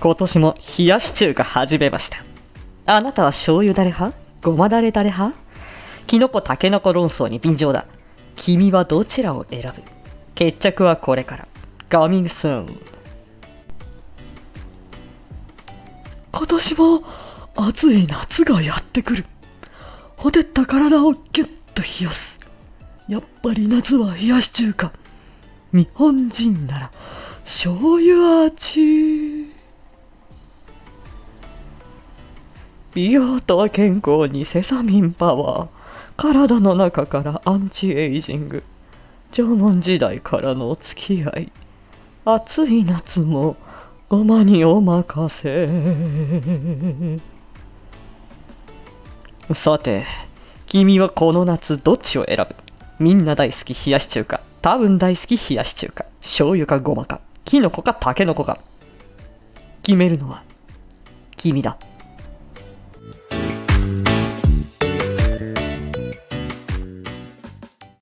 [0.00, 2.18] 今年も冷やし中華始めました。
[2.86, 4.16] あなたは醤油だれ派？
[4.42, 5.36] ごまだれだれ派？
[6.06, 7.86] きのこたけのこ論争に便乗だ。
[8.36, 9.82] 君はどちらを選ぶ？
[10.34, 11.48] 決着はこれから。
[11.88, 12.80] ガミングスーン。
[16.32, 17.02] 今年も
[17.56, 19.24] 暑い夏がやってくる
[20.18, 22.38] ほてった体をギュッと冷やす
[23.08, 24.92] やっぱり夏は冷やし中華
[25.72, 26.92] 日本人なら
[27.44, 28.80] 醤油味
[32.96, 35.68] 美容と健康にセサミンパワー。
[36.16, 38.62] 体の中からアンチエイジング。
[39.32, 41.52] 縄文時代からのお付き合い。
[42.24, 43.58] 暑い夏も
[44.08, 45.68] ごまにお任せ。
[49.54, 50.06] さて、
[50.64, 52.54] 君はこの夏どっちを選ぶ？
[52.98, 54.40] みんな大好き冷やし中華。
[54.62, 56.06] 多分大好き冷やし中華。
[56.22, 57.20] 醤油かごまか。
[57.44, 58.58] キノコかタケノコか。
[59.82, 60.42] 決めるのは
[61.36, 61.76] 君だ。